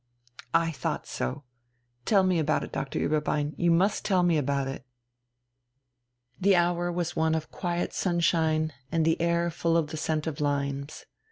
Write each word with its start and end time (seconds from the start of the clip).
"I 0.55 0.71
thought 0.71 1.05
so! 1.05 1.43
Tell 2.05 2.23
me 2.23 2.39
about 2.39 2.63
it, 2.63 2.71
Doctor 2.71 2.97
Ueberbein. 2.97 3.53
You 3.55 3.69
must 3.69 4.03
tell 4.03 4.23
me 4.23 4.35
about 4.35 4.67
it!" 4.67 4.83
The 6.39 6.55
hour 6.55 6.91
was 6.91 7.15
one 7.15 7.35
of 7.35 7.51
quiet 7.51 7.93
sunshine, 7.93 8.73
and 8.91 9.05
the 9.05 9.21
air 9.21 9.51
full 9.51 9.77
of 9.77 9.89
the 9.91 9.97
scent 9.97 10.25
of 10.25 10.41
limes. 10.41 11.05